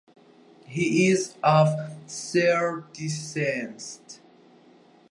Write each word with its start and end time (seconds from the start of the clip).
He 0.65 1.09
is 1.11 1.37
of 1.43 1.75
Serb 2.07 2.91
descent. 2.91 4.19